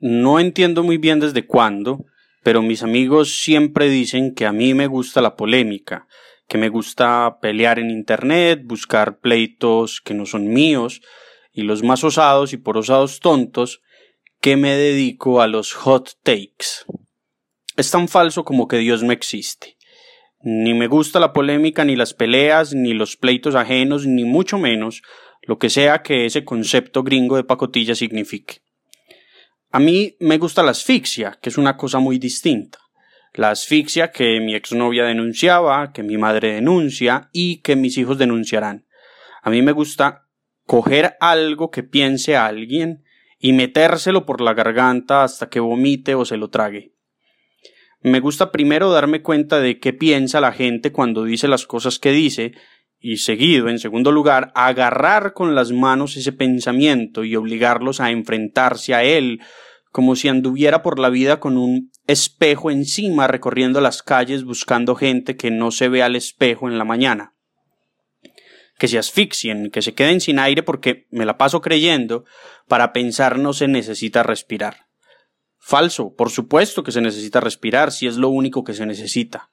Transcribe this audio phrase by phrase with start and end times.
[0.00, 2.06] No entiendo muy bien desde cuándo,
[2.42, 6.06] pero mis amigos siempre dicen que a mí me gusta la polémica,
[6.48, 11.02] que me gusta pelear en Internet, buscar pleitos que no son míos,
[11.52, 13.82] y los más osados y por osados tontos,
[14.40, 16.86] que me dedico a los hot takes.
[17.76, 19.76] Es tan falso como que Dios no existe.
[20.42, 25.02] Ni me gusta la polémica, ni las peleas, ni los pleitos ajenos, ni mucho menos
[25.42, 28.62] lo que sea que ese concepto gringo de pacotilla signifique.
[29.72, 32.78] A mí me gusta la asfixia, que es una cosa muy distinta.
[33.34, 38.86] La asfixia que mi exnovia denunciaba, que mi madre denuncia y que mis hijos denunciarán.
[39.42, 40.26] A mí me gusta
[40.66, 43.04] coger algo que piense a alguien
[43.38, 46.94] y metérselo por la garganta hasta que vomite o se lo trague.
[48.02, 52.10] Me gusta primero darme cuenta de qué piensa la gente cuando dice las cosas que
[52.10, 52.52] dice
[53.00, 58.94] y seguido, en segundo lugar, agarrar con las manos ese pensamiento y obligarlos a enfrentarse
[58.94, 59.40] a él,
[59.90, 65.36] como si anduviera por la vida con un espejo encima recorriendo las calles buscando gente
[65.36, 67.34] que no se ve al espejo en la mañana.
[68.78, 72.24] Que se asfixien, que se queden sin aire porque me la paso creyendo,
[72.68, 74.86] para pensar no se necesita respirar.
[75.58, 79.50] Falso, por supuesto que se necesita respirar si es lo único que se necesita.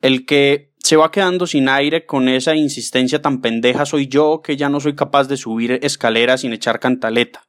[0.00, 4.56] El que se va quedando sin aire con esa insistencia tan pendeja soy yo que
[4.56, 7.44] ya no soy capaz de subir escaleras sin echar cantaleta.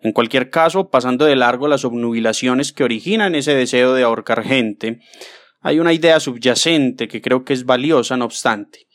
[0.00, 5.00] En cualquier caso, pasando de largo las obnubilaciones que originan ese deseo de ahorcar gente,
[5.60, 8.86] hay una idea subyacente que creo que es valiosa no obstante,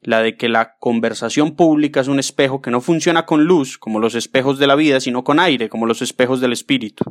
[0.00, 3.98] la de que la conversación pública es un espejo que no funciona con luz, como
[3.98, 7.02] los espejos de la vida, sino con aire, como los espejos del espíritu.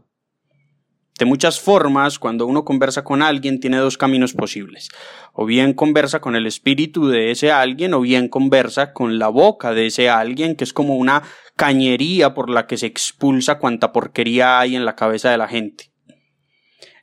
[1.18, 4.90] De muchas formas, cuando uno conversa con alguien, tiene dos caminos posibles.
[5.34, 9.74] O bien conversa con el espíritu de ese alguien, o bien conversa con la boca
[9.74, 11.24] de ese alguien, que es como una
[11.56, 15.92] cañería por la que se expulsa cuanta porquería hay en la cabeza de la gente.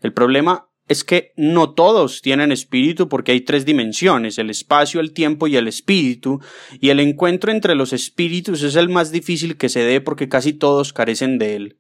[0.01, 5.13] El problema es que no todos tienen espíritu porque hay tres dimensiones, el espacio, el
[5.13, 6.41] tiempo y el espíritu,
[6.79, 10.53] y el encuentro entre los espíritus es el más difícil que se dé porque casi
[10.53, 11.79] todos carecen de él.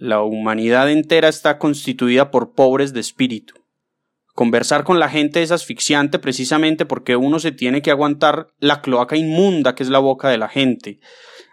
[0.00, 3.54] La humanidad entera está constituida por pobres de espíritu.
[4.32, 9.16] Conversar con la gente es asfixiante precisamente porque uno se tiene que aguantar la cloaca
[9.16, 11.00] inmunda que es la boca de la gente.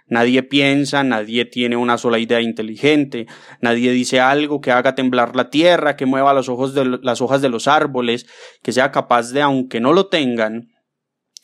[0.06, 3.26] Nadie piensa, nadie tiene una sola idea inteligente,
[3.62, 8.28] nadie dice algo que haga temblar la tierra, que mueva las hojas de los árboles,
[8.62, 10.68] que sea capaz de, aunque no lo tengan,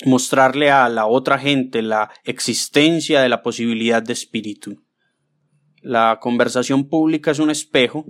[0.06, 4.84] mostrarle a la otra gente la existencia de la posibilidad de espíritu.
[5.82, 8.06] La conversación pública es un espejo,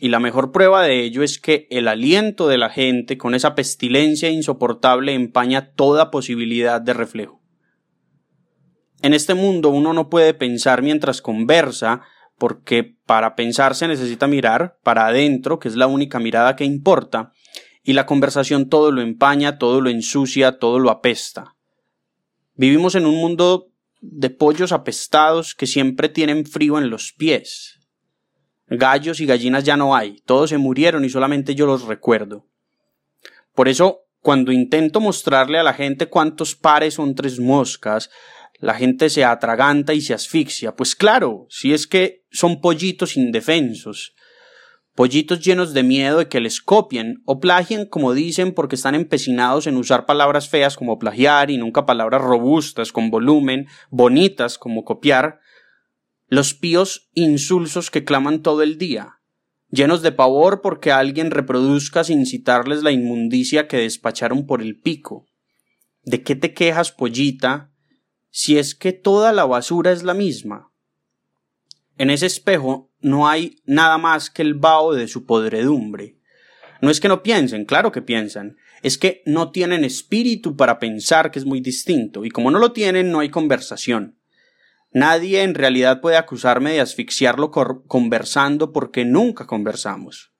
[0.00, 3.56] y la mejor prueba de ello es que el aliento de la gente con esa
[3.56, 7.42] pestilencia insoportable empaña toda posibilidad de reflejo.
[9.02, 12.02] En este mundo uno no puede pensar mientras conversa,
[12.36, 17.32] porque para pensar se necesita mirar para adentro, que es la única mirada que importa,
[17.82, 21.56] y la conversación todo lo empaña, todo lo ensucia, todo lo apesta.
[22.54, 23.67] Vivimos en un mundo
[24.00, 27.80] de pollos apestados que siempre tienen frío en los pies.
[28.68, 32.46] Gallos y gallinas ya no hay, todos se murieron y solamente yo los recuerdo.
[33.54, 38.10] Por eso, cuando intento mostrarle a la gente cuántos pares son tres moscas,
[38.58, 40.76] la gente se atraganta y se asfixia.
[40.76, 44.14] Pues claro, si es que son pollitos indefensos,
[44.98, 49.68] pollitos llenos de miedo de que les copien o plagien como dicen porque están empecinados
[49.68, 55.38] en usar palabras feas como plagiar y nunca palabras robustas con volumen, bonitas como copiar,
[56.26, 59.20] los píos insulsos que claman todo el día,
[59.70, 65.28] llenos de pavor porque alguien reproduzca sin citarles la inmundicia que despacharon por el pico.
[66.02, 67.70] ¿De qué te quejas, pollita?
[68.30, 70.72] si es que toda la basura es la misma?
[71.98, 76.16] En ese espejo no hay nada más que el vaho de su podredumbre.
[76.80, 81.32] No es que no piensen, claro que piensan, es que no tienen espíritu para pensar
[81.32, 84.16] que es muy distinto, y como no lo tienen, no hay conversación.
[84.92, 90.32] Nadie en realidad puede acusarme de asfixiarlo conversando porque nunca conversamos.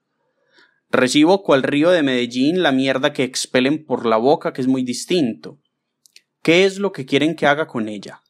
[0.91, 4.85] Recibo cual río de Medellín la mierda que expelen por la boca que es muy
[4.85, 5.59] distinto.
[6.43, 8.23] ¿Qué es lo que quieren que haga con ella?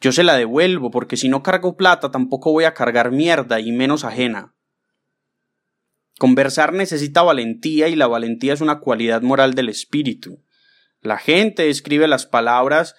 [0.00, 3.72] Yo se la devuelvo, porque si no cargo plata tampoco voy a cargar mierda y
[3.72, 4.54] menos ajena.
[6.18, 10.42] Conversar necesita valentía y la valentía es una cualidad moral del espíritu.
[11.02, 12.94] La gente escribe las palabras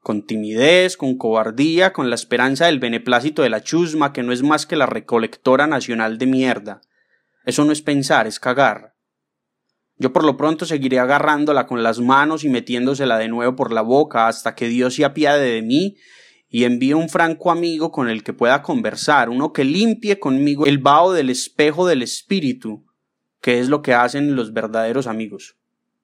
[0.00, 4.42] con timidez, con cobardía, con la esperanza del beneplácito de la chusma, que no es
[4.42, 6.80] más que la recolectora nacional de mierda.
[7.44, 8.94] Eso no es pensar, es cagar.
[9.96, 13.82] Yo por lo pronto seguiré agarrándola con las manos y metiéndosela de nuevo por la
[13.82, 15.96] boca hasta que Dios se apiade de mí
[16.50, 20.78] y envíe un franco amigo con el que pueda conversar, uno que limpie conmigo el
[20.78, 22.84] vaho del espejo del espíritu,
[23.40, 25.56] que es lo que hacen los verdaderos amigos.